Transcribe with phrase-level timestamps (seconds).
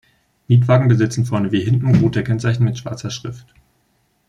[0.47, 3.53] Mietwagen besitzen vorne wie hinten rote Kennzeichen mit schwarzer Schrift.